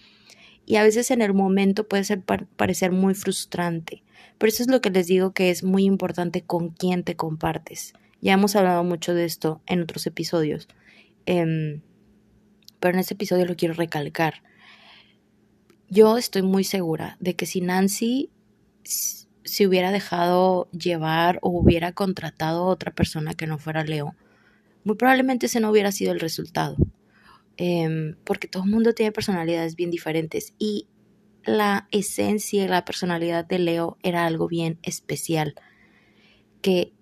Y 0.65 0.75
a 0.75 0.83
veces 0.83 1.09
en 1.09 1.21
el 1.21 1.33
momento 1.33 1.87
puede 1.87 2.03
ser 2.03 2.21
parecer 2.23 2.91
muy 2.91 3.15
frustrante. 3.15 4.03
Por 4.37 4.49
eso 4.49 4.61
es 4.63 4.69
lo 4.69 4.81
que 4.81 4.91
les 4.91 5.07
digo 5.07 5.33
que 5.33 5.49
es 5.49 5.63
muy 5.63 5.83
importante 5.83 6.43
con 6.43 6.69
quién 6.69 7.03
te 7.03 7.15
compartes. 7.15 7.93
Ya 8.21 8.33
hemos 8.33 8.55
hablado 8.55 8.83
mucho 8.83 9.13
de 9.13 9.25
esto 9.25 9.61
en 9.65 9.81
otros 9.81 10.05
episodios, 10.05 10.67
em, 11.25 11.81
pero 12.79 12.93
en 12.93 12.99
este 12.99 13.15
episodio 13.15 13.45
lo 13.45 13.55
quiero 13.55 13.73
recalcar. 13.73 14.43
Yo 15.89 16.17
estoy 16.17 16.43
muy 16.43 16.63
segura 16.63 17.17
de 17.19 17.35
que 17.35 17.45
si 17.45 17.61
Nancy 17.61 18.29
se 18.83 19.67
hubiera 19.67 19.91
dejado 19.91 20.69
llevar 20.71 21.39
o 21.41 21.49
hubiera 21.49 21.91
contratado 21.93 22.63
a 22.63 22.67
otra 22.67 22.93
persona 22.93 23.33
que 23.33 23.47
no 23.47 23.57
fuera 23.57 23.83
Leo, 23.83 24.15
muy 24.83 24.95
probablemente 24.95 25.47
ese 25.47 25.59
no 25.59 25.71
hubiera 25.71 25.91
sido 25.91 26.11
el 26.11 26.19
resultado. 26.19 26.77
Em, 27.57 28.15
porque 28.23 28.47
todo 28.47 28.63
el 28.63 28.69
mundo 28.69 28.93
tiene 28.93 29.11
personalidades 29.11 29.75
bien 29.75 29.91
diferentes 29.91 30.53
y 30.57 30.87
la 31.43 31.87
esencia 31.91 32.63
y 32.63 32.67
la 32.67 32.85
personalidad 32.85 33.45
de 33.45 33.59
Leo 33.59 33.97
era 34.03 34.25
algo 34.25 34.47
bien 34.47 34.79
especial 34.83 35.55
que 36.61 36.93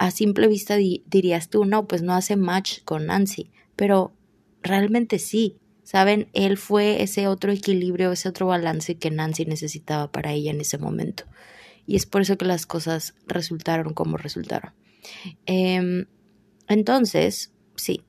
a 0.00 0.10
simple 0.10 0.48
vista 0.48 0.76
dirías 0.76 1.50
tú, 1.50 1.66
no, 1.66 1.86
pues 1.86 2.00
no 2.00 2.14
hace 2.14 2.34
match 2.34 2.82
con 2.86 3.04
Nancy, 3.04 3.50
pero 3.76 4.14
realmente 4.62 5.18
sí, 5.18 5.58
¿saben? 5.82 6.30
Él 6.32 6.56
fue 6.56 7.02
ese 7.02 7.28
otro 7.28 7.52
equilibrio, 7.52 8.10
ese 8.10 8.30
otro 8.30 8.46
balance 8.46 8.96
que 8.96 9.10
Nancy 9.10 9.44
necesitaba 9.44 10.10
para 10.10 10.32
ella 10.32 10.52
en 10.52 10.62
ese 10.62 10.78
momento. 10.78 11.24
Y 11.86 11.96
es 11.96 12.06
por 12.06 12.22
eso 12.22 12.38
que 12.38 12.46
las 12.46 12.64
cosas 12.64 13.12
resultaron 13.26 13.92
como 13.92 14.16
resultaron. 14.16 14.72
Em, 15.44 16.06
entonces, 16.66 17.52
sí, 17.76 18.02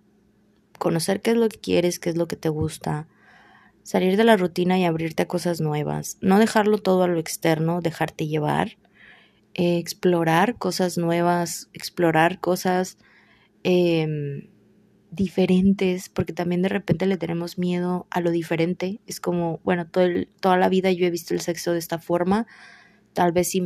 conocer 0.79 1.21
qué 1.21 1.31
es 1.31 1.37
lo 1.37 1.49
que 1.49 1.59
quieres, 1.59 1.99
qué 1.99 2.09
es 2.09 2.15
lo 2.15 2.29
que 2.29 2.37
te 2.37 2.47
gusta, 2.47 3.09
salir 3.83 4.15
de 4.15 4.23
la 4.23 4.37
rutina 4.37 4.79
y 4.79 4.85
abrirte 4.85 5.23
a 5.23 5.27
cosas 5.27 5.59
nuevas, 5.59 6.17
no 6.21 6.39
dejarlo 6.39 6.77
todo 6.77 7.03
a 7.03 7.09
lo 7.09 7.19
externo, 7.19 7.81
dejarte 7.81 8.27
llevar 8.27 8.77
explorar 9.53 10.57
cosas 10.57 10.97
nuevas, 10.97 11.69
explorar 11.73 12.39
cosas 12.39 12.97
em, 13.63 14.49
diferentes, 15.11 16.09
porque 16.09 16.33
también 16.33 16.61
de 16.61 16.69
repente 16.69 17.05
le 17.05 17.17
tenemos 17.17 17.57
miedo 17.57 18.07
a 18.09 18.21
lo 18.21 18.31
diferente. 18.31 19.01
Es 19.07 19.19
como, 19.19 19.59
bueno, 19.63 19.87
toda 19.87 20.57
la 20.57 20.69
vida 20.69 20.91
yo 20.91 21.05
he 21.05 21.11
visto 21.11 21.33
el 21.33 21.41
sexo 21.41 21.73
de 21.73 21.79
esta 21.79 21.99
forma, 21.99 22.47
tal 23.13 23.31
vez 23.33 23.49
si 23.49 23.61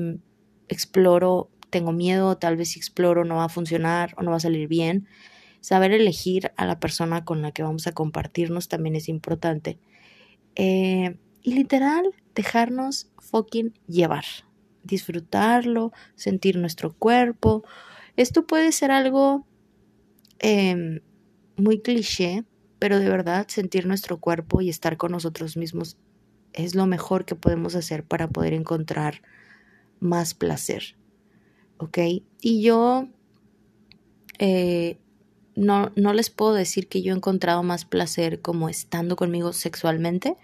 exploro 0.68 1.52
tengo 1.70 1.92
miedo, 1.92 2.38
tal 2.38 2.58
vez 2.58 2.72
si 2.72 2.80
exploro 2.80 3.26
no 3.26 3.36
va 3.36 3.46
a 3.46 3.50
funcionar 3.50 4.14
o 4.18 4.24
no 4.24 4.32
va 4.32 4.38
a 4.38 4.40
salir 4.40 4.68
bien. 4.68 5.08
Saber 5.62 5.92
elegir 5.92 6.52
a 6.58 6.66
la 6.66 6.80
persona 6.80 7.26
con 7.26 7.42
la 7.42 7.52
que 7.52 7.64
vamos 7.64 7.88
a 7.88 7.92
compartirnos 7.92 8.68
también 8.70 8.96
es 8.96 9.10
importante. 9.10 9.80
Eh, 10.56 11.18
y 11.42 11.54
literal, 11.54 12.12
dejarnos 12.34 13.10
fucking 13.20 13.74
llevar 13.88 14.26
disfrutarlo, 14.86 15.92
sentir 16.16 16.58
nuestro 16.58 16.94
cuerpo. 16.94 17.64
Esto 18.16 18.48
puede 18.48 18.72
ser 18.72 18.92
algo 18.92 19.46
em, 20.40 21.02
muy 21.58 21.82
cliché, 21.82 22.46
pero 22.80 23.00
de 23.00 23.10
verdad 23.10 23.48
sentir 23.50 23.86
nuestro 23.86 24.20
cuerpo 24.20 24.62
y 24.62 24.70
estar 24.70 24.98
con 24.98 25.12
nosotros 25.12 25.58
mismos 25.58 25.98
es 26.54 26.74
lo 26.76 26.86
mejor 26.86 27.26
que 27.26 27.36
podemos 27.36 27.76
hacer 27.76 28.06
para 28.06 28.30
poder 28.30 28.54
encontrar 28.54 29.22
más 30.00 30.34
placer. 30.34 30.96
¿Ok? 31.78 31.98
Y 32.42 32.62
yo 32.62 33.10
eh, 34.40 34.98
no, 35.56 35.92
no 35.96 36.14
les 36.14 36.30
puedo 36.30 36.54
decir 36.54 36.88
que 36.88 37.02
yo 37.02 37.14
he 37.14 37.18
encontrado 37.18 37.64
más 37.64 37.86
placer 37.86 38.42
como 38.42 38.70
estando 38.70 39.16
conmigo 39.16 39.52
sexualmente, 39.52 40.38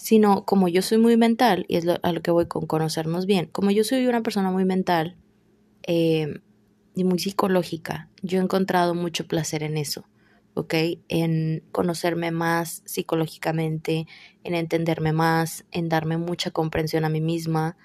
sino 0.00 0.46
como 0.46 0.66
yo 0.68 0.80
soy 0.80 0.96
muy 0.96 1.18
mental, 1.18 1.66
y 1.68 1.76
es 1.76 1.84
a 1.86 2.12
lo 2.12 2.22
que 2.22 2.30
voy 2.30 2.46
con 2.46 2.66
conocernos 2.66 3.26
bien, 3.26 3.50
como 3.52 3.70
yo 3.70 3.84
soy 3.84 4.06
una 4.06 4.22
persona 4.22 4.50
muy 4.50 4.64
mental 4.64 5.18
eh, 5.82 6.40
y 6.94 7.04
muy 7.04 7.18
psicológica, 7.18 8.08
yo 8.22 8.38
he 8.38 8.42
encontrado 8.42 8.94
mucho 8.94 9.26
placer 9.26 9.62
en 9.62 9.76
eso, 9.76 10.06
¿ok? 10.54 10.74
En 11.08 11.62
conocerme 11.70 12.30
más 12.30 12.82
psicológicamente, 12.86 14.06
en 14.42 14.54
entenderme 14.54 15.12
más, 15.12 15.66
en 15.70 15.90
darme 15.90 16.16
mucha 16.16 16.50
comprensión 16.50 17.04
a 17.04 17.10
mí 17.10 17.20
misma, 17.20 17.76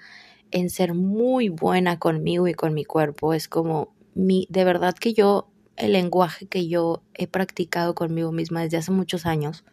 en 0.50 0.70
ser 0.70 0.94
muy 0.94 1.50
buena 1.50 1.98
conmigo 1.98 2.48
y 2.48 2.54
con 2.54 2.72
mi 2.72 2.86
cuerpo. 2.86 3.34
Es 3.34 3.46
como 3.46 3.94
mi, 4.14 4.46
de 4.48 4.64
verdad 4.64 4.94
que 4.94 5.12
yo, 5.12 5.50
el 5.76 5.92
lenguaje 5.92 6.46
que 6.46 6.66
yo 6.66 7.02
he 7.12 7.26
practicado 7.26 7.94
conmigo 7.94 8.32
misma 8.32 8.62
desde 8.62 8.78
hace 8.78 8.90
muchos 8.90 9.26
años, 9.26 9.64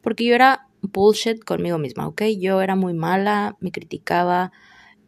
porque 0.00 0.24
yo 0.24 0.36
era 0.36 0.65
bullshit 0.82 1.42
conmigo 1.44 1.78
misma, 1.78 2.08
¿ok? 2.08 2.22
Yo 2.38 2.60
era 2.62 2.76
muy 2.76 2.94
mala, 2.94 3.56
me 3.60 3.72
criticaba, 3.72 4.52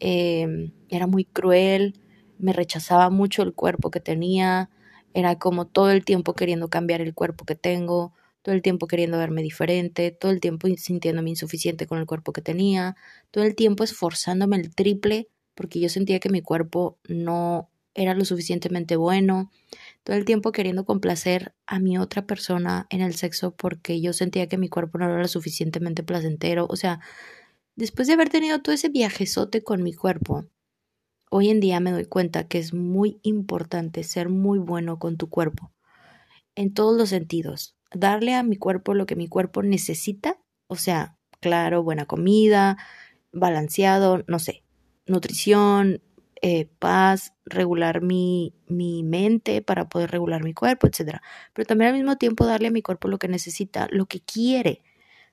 em, 0.01 0.73
era 0.89 1.07
muy 1.07 1.25
cruel, 1.25 1.95
me 2.39 2.53
rechazaba 2.53 3.11
mucho 3.11 3.43
el 3.43 3.55
cuerpo 3.55 3.91
que 3.91 4.01
tenía, 4.01 4.71
era 5.15 5.39
como 5.39 5.67
todo 5.67 5.91
el 5.91 6.05
tiempo 6.05 6.35
queriendo 6.35 6.69
cambiar 6.69 7.01
el 7.01 7.15
cuerpo 7.15 7.45
que 7.45 7.55
tengo, 7.55 8.13
todo 8.43 8.55
el 8.55 8.63
tiempo 8.63 8.87
queriendo 8.87 9.19
verme 9.19 9.43
diferente, 9.43 10.11
todo 10.13 10.31
el 10.33 10.41
tiempo 10.41 10.69
sintiéndome 10.77 11.31
insuficiente 11.31 11.87
con 11.87 11.99
el 11.99 12.07
cuerpo 12.07 12.33
que 12.33 12.43
tenía, 12.43 12.97
todo 13.31 13.45
el 13.45 13.55
tiempo 13.55 13.85
esforzándome 13.85 14.57
el 14.57 14.75
triple 14.75 15.29
porque 15.59 15.81
yo 15.81 15.89
sentía 15.89 16.21
que 16.21 16.31
mi 16.31 16.41
cuerpo 16.41 16.99
no 17.09 17.69
era 17.95 18.15
lo 18.15 18.25
suficientemente 18.25 18.95
bueno, 18.95 19.51
todo 20.09 20.17
el 20.17 20.25
tiempo 20.25 20.53
queriendo 20.53 20.87
complacer 20.87 21.55
a 21.67 21.79
mi 21.79 21.99
otra 21.99 22.27
persona 22.27 22.87
en 22.89 23.03
el 23.03 23.13
sexo 23.15 23.55
porque 23.55 24.01
yo 24.01 24.15
sentía 24.15 24.47
que 24.47 24.57
mi 24.57 24.71
cuerpo 24.71 24.97
no 24.97 25.05
era 25.05 25.29
suficientemente 25.29 26.03
placentero, 26.03 26.67
o 26.67 26.77
sea, 26.77 27.01
después 27.77 28.09
de 28.09 28.15
haber 28.15 28.31
tenido 28.31 28.63
todo 28.63 28.75
ese 28.75 28.89
viajezote 28.89 29.63
con 29.63 29.83
mi 29.83 29.93
cuerpo, 29.93 30.47
hoy 31.31 31.51
en 31.51 31.61
día 31.61 31.79
me 31.81 31.93
doy 31.93 32.07
cuenta 32.07 32.49
que 32.49 32.57
es 32.57 32.73
muy 32.73 33.21
importante 33.23 34.03
ser 34.03 34.31
muy 34.31 34.59
bueno 34.59 34.99
con 34.99 35.19
tu 35.19 35.29
cuerpo, 35.29 35.75
en 36.55 36.73
todos 36.73 36.97
los 36.97 37.11
sentidos, 37.11 37.77
darle 37.93 38.35
a 38.35 38.43
mi 38.43 38.57
cuerpo 38.57 38.95
lo 38.95 39.05
que 39.05 39.15
mi 39.15 39.29
cuerpo 39.29 39.63
necesita, 39.63 40.41
o 40.69 40.77
sea, 40.77 41.19
claro, 41.39 41.83
buena 41.83 42.07
comida, 42.07 42.79
balanceado, 43.31 44.25
no 44.27 44.39
sé, 44.39 44.65
nutrición, 45.05 46.01
eh, 46.43 46.69
paz, 46.79 47.33
regular 47.45 48.03
mi, 48.03 48.55
mi 48.67 49.03
mente 49.03 49.63
para 49.63 49.89
poder 49.89 50.11
regular 50.11 50.45
mi 50.45 50.55
cuerpo, 50.55 50.87
etc. 50.87 51.21
Pero 51.53 51.67
también 51.67 51.91
al 51.91 51.97
mismo 51.97 52.17
tiempo 52.17 52.47
darle 52.47 52.69
a 52.69 52.71
mi 52.71 52.83
cuerpo 52.83 53.09
lo 53.09 53.19
que 53.19 53.29
necesita, 53.29 53.89
lo 53.91 54.07
que 54.07 54.21
quiere, 54.21 54.83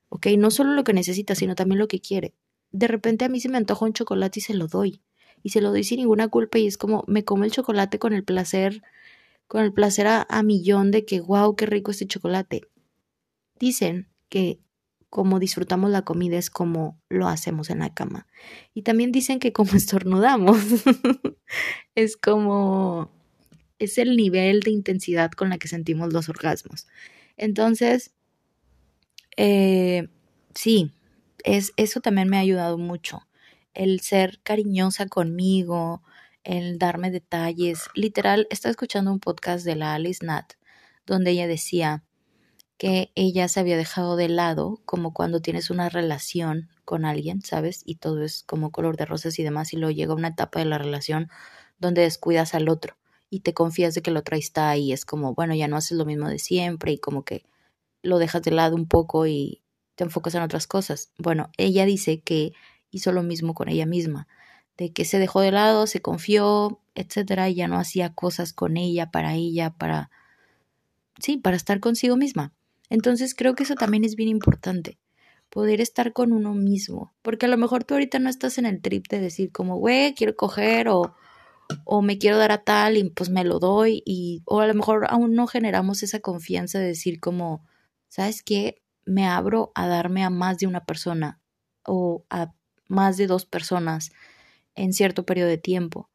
¿ok? 0.10 0.28
No 0.38 0.52
solo 0.52 0.74
lo 0.74 0.84
que 0.84 0.94
necesita, 0.94 1.36
sino 1.36 1.56
también 1.56 1.80
lo 1.80 1.88
que 1.88 2.00
quiere. 2.00 2.34
De 2.72 2.88
repente 2.88 3.26
a 3.26 3.30
mí 3.30 3.40
se 3.40 3.50
me 3.50 3.58
antoja 3.58 3.86
un 3.86 3.94
chocolate 3.94 4.40
y 4.40 4.44
se 4.44 4.54
lo 4.54 4.68
doy. 4.68 5.02
Y 5.44 5.50
se 5.50 5.62
lo 5.62 5.70
doy 5.70 5.84
sin 5.84 6.00
ninguna 6.00 6.28
culpa 6.28 6.58
y 6.58 6.68
es 6.68 6.78
como 6.78 7.04
me 7.08 7.24
como 7.24 7.44
el 7.44 7.52
chocolate 7.52 8.00
con 8.00 8.14
el 8.14 8.24
placer, 8.24 8.82
con 9.48 9.64
el 9.64 9.74
placer 9.74 10.08
a, 10.08 10.26
a 10.30 10.44
millón 10.44 10.92
de 10.92 11.06
que, 11.06 11.22
wow, 11.22 11.56
qué 11.56 11.68
rico 11.68 11.92
este 11.92 12.08
chocolate. 12.08 12.62
Dicen 13.60 14.10
que 14.30 14.60
como 15.16 15.40
disfrutamos 15.40 15.92
la 15.92 16.02
comida 16.02 16.38
es 16.38 16.50
como 16.50 17.02
lo 17.08 17.30
hacemos 17.30 17.70
en 17.70 17.80
la 17.80 17.94
cama. 17.94 18.28
Y 18.74 18.82
también 18.82 19.14
dicen 19.14 19.40
que 19.40 19.54
como 19.54 19.72
estornudamos 19.74 20.58
es 21.96 22.18
como 22.18 23.10
es 23.80 23.98
el 23.98 24.18
nivel 24.18 24.60
de 24.60 24.72
intensidad 24.72 25.32
con 25.32 25.48
la 25.48 25.58
que 25.58 25.70
sentimos 25.70 26.12
los 26.12 26.28
orgasmos. 26.28 26.86
Entonces, 27.38 28.12
eh, 29.38 30.10
sí, 30.54 30.92
es, 31.46 31.72
eso 31.78 32.02
también 32.02 32.28
me 32.28 32.36
ha 32.36 32.42
ayudado 32.42 32.78
mucho. 32.78 33.26
El 33.74 34.02
ser 34.02 34.42
cariñosa 34.44 35.06
conmigo, 35.06 36.04
el 36.44 36.78
darme 36.78 37.10
detalles. 37.10 37.86
Literal, 37.94 38.48
estaba 38.50 38.72
escuchando 38.72 39.14
un 39.14 39.22
podcast 39.22 39.64
de 39.64 39.78
la 39.78 39.94
Alice 39.94 40.26
Nat, 40.26 40.56
donde 41.06 41.32
ella 41.32 41.48
decía, 41.48 42.04
que 42.77 43.12
ella 43.15 43.48
se 43.48 43.60
había 43.60 43.77
dejado 43.77 44.15
de 44.15 44.29
lado, 44.29 44.82
como 44.86 45.13
cuando 45.13 45.41
tienes 45.41 45.70
una 45.70 45.89
relación 45.89 46.70
con 46.84 47.05
alguien, 47.05 47.41
¿sabes? 47.41 47.82
Y 47.86 47.96
todo 47.96 48.24
es 48.24 48.44
como 48.44 48.72
color 48.72 48.98
de 48.98 49.05
rosas 49.05 49.39
y 49.39 49.44
demás, 49.44 49.74
y 49.74 49.77
luego 49.77 49.91
llega 49.91 50.13
una 50.13 50.29
etapa 50.29 50.60
de 50.60 50.65
la 50.65 50.77
relación 50.77 51.29
donde 51.79 52.01
descuidas 52.01 52.53
al 52.55 52.70
otro 52.70 52.96
y 53.29 53.41
te 53.41 53.53
confías 53.53 53.96
de 53.96 54.01
que 54.01 54.12
el 54.12 54.17
otro 54.17 54.36
ahí 54.36 54.41
está 54.41 54.77
y 54.77 54.94
es 54.94 55.05
como, 55.05 55.34
bueno, 55.34 55.55
ya 55.55 55.67
no 55.67 55.77
haces 55.77 55.98
lo 55.98 56.05
mismo 56.05 56.29
de 56.29 56.39
siempre 56.39 56.91
y 56.94 56.98
como 57.00 57.24
que 57.24 57.44
lo 58.03 58.20
dejas 58.20 58.44
de 58.44 58.51
lado 58.51 58.75
un 58.75 58.88
poco 58.88 59.27
y 59.27 59.61
te 59.96 60.03
enfocas 60.03 60.35
en 60.35 60.44
otras 60.44 60.68
cosas. 60.68 61.11
Bueno, 61.18 61.50
ella 61.57 61.85
dice 61.85 62.22
que 62.22 62.53
hizo 62.92 63.11
lo 63.11 63.24
mismo 63.24 63.53
con 63.53 63.70
ella 63.70 63.85
misma, 63.85 64.27
de 64.77 64.94
que 64.94 65.05
se 65.05 65.20
dejó 65.20 65.42
de 65.42 65.51
lado, 65.51 65.88
se 65.88 66.01
confió, 66.01 66.81
etcétera, 66.96 67.50
y 67.50 67.55
ya 67.55 67.68
no 67.68 67.77
hacía 67.77 68.14
cosas 68.14 68.53
con 68.53 68.77
ella, 68.77 69.11
para 69.11 69.33
ella, 69.35 69.72
para 69.72 70.11
sí, 71.20 71.38
para 71.38 71.57
estar 71.57 71.79
consigo 71.79 72.18
misma. 72.18 72.53
Entonces 72.90 73.36
creo 73.36 73.56
que 73.56 73.64
eso 73.64 73.76
también 73.76 74.04
es 74.04 74.16
bien 74.16 74.30
importante, 74.30 75.00
poder 75.50 75.82
estar 75.82 76.14
con 76.14 76.32
uno 76.32 76.54
mismo, 76.54 77.14
porque 77.22 77.46
a 77.48 77.50
lo 77.50 77.58
mejor 77.58 77.84
tú 77.84 77.96
ahorita 77.96 78.20
no 78.20 78.30
estás 78.30 78.58
en 78.58 78.66
el 78.66 78.82
trip 78.82 79.08
de 79.10 79.20
decir 79.20 79.52
como, 79.52 79.78
güey, 79.78 80.14
quiero 80.14 80.36
coger 80.36 80.90
o, 80.90 81.16
o 81.86 82.02
me 82.02 82.18
quiero 82.18 82.38
dar 82.38 82.52
a 82.52 82.64
tal 82.64 82.98
y 82.98 83.10
pues 83.10 83.30
me 83.30 83.44
lo 83.44 83.60
doy 83.60 84.04
y 84.06 84.44
o 84.46 84.62
a 84.62 84.68
lo 84.68 84.74
mejor 84.74 85.08
aún 85.10 85.34
no 85.34 85.48
generamos 85.48 86.04
esa 86.04 86.20
confianza 86.20 86.80
de 86.80 86.88
decir 86.88 87.20
como, 87.20 87.66
¿sabes 88.10 88.44
qué? 88.44 88.82
Me 89.06 89.28
abro 89.28 89.72
a 89.76 89.88
darme 89.88 90.24
a 90.24 90.30
más 90.30 90.58
de 90.60 90.68
una 90.68 90.86
persona 90.86 91.42
o 91.86 92.26
a 92.30 92.54
más 92.88 93.18
de 93.18 93.28
dos 93.28 93.46
personas 93.46 94.12
en 94.76 94.94
cierto 94.94 95.26
periodo 95.26 95.50
de 95.50 95.58
tiempo. 95.58 96.10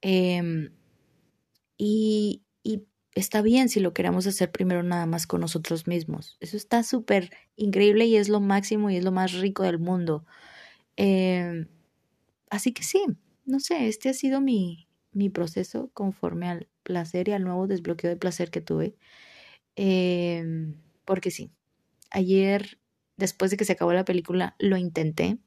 Em, 0.00 0.70
y, 1.76 2.42
está 3.18 3.42
bien 3.42 3.68
si 3.68 3.80
lo 3.80 3.94
queremos 3.94 4.26
hacer 4.26 4.50
primero 4.52 4.82
nada 4.82 5.06
más 5.06 5.26
con 5.26 5.40
nosotros 5.40 5.86
mismos. 5.86 6.36
Eso 6.40 6.56
está 6.56 6.82
súper 6.82 7.30
increíble 7.56 8.06
y 8.06 8.16
es 8.16 8.28
lo 8.28 8.40
máximo 8.40 8.90
y 8.90 8.96
es 8.96 9.04
lo 9.04 9.12
más 9.12 9.32
rico 9.32 9.62
del 9.62 9.78
mundo. 9.78 10.24
Em, 10.96 11.68
así 12.50 12.72
que 12.72 12.82
sí, 12.84 13.04
no 13.46 13.60
sé, 13.60 13.88
este 13.88 14.10
ha 14.10 14.14
sido 14.14 14.40
mi, 14.40 14.88
mi 15.12 15.30
proceso 15.30 15.90
conforme 15.94 16.48
al 16.48 16.68
placer 16.82 17.28
y 17.28 17.32
al 17.32 17.44
nuevo 17.44 17.66
desbloqueo 17.66 18.10
de 18.10 18.16
placer 18.16 18.50
que 18.50 18.60
tuve. 18.60 18.96
Em, 19.76 20.76
porque 21.04 21.30
sí, 21.30 21.52
ayer, 22.10 22.80
después 23.16 23.50
de 23.50 23.56
que 23.58 23.64
se 23.64 23.72
acabó 23.74 23.92
la 23.92 24.04
película, 24.04 24.56
lo 24.58 24.76
intenté. 24.76 25.38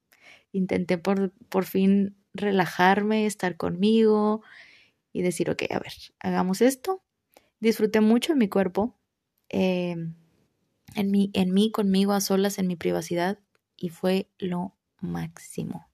Intenté 0.54 0.98
por, 0.98 1.34
por 1.50 1.66
fin 1.66 2.18
relajarme, 2.34 3.26
estar 3.26 3.58
conmigo 3.58 4.44
y 5.14 5.24
decir, 5.24 5.50
ok, 5.50 5.64
a 5.72 5.80
ver, 5.80 5.94
hagamos 6.20 6.62
esto 6.62 7.04
Disfruté 7.62 8.02
mucho 8.02 8.34
en 8.34 8.39
mi 8.39 8.50
cuerpo, 8.50 8.97
em, 9.47 10.15
en, 10.95 11.12
mí, 11.12 11.30
en 11.34 11.54
mí, 11.54 11.71
conmigo, 11.71 12.12
a 12.12 12.19
solas, 12.19 12.58
en 12.58 12.65
mi 12.67 12.76
privacidad, 12.76 13.39
y 13.78 13.89
fue 13.89 14.32
lo 14.39 14.76
máximo. 15.00 15.88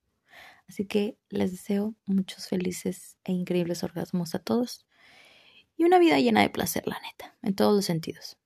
Así 0.69 0.85
que 0.85 1.17
les 1.29 1.51
deseo 1.51 1.93
muchos 2.05 2.47
felices 2.47 3.17
e 3.25 3.33
increíbles 3.33 3.83
orgasmos 3.83 4.33
a 4.33 4.39
todos 4.39 4.87
y 5.75 5.83
una 5.83 5.99
vida 5.99 6.19
llena 6.19 6.41
de 6.41 6.49
placer, 6.49 6.87
la 6.87 6.99
neta, 7.01 7.37
en 7.41 7.53
todos 7.53 7.75
los 7.75 7.85
sentidos. 7.85 8.37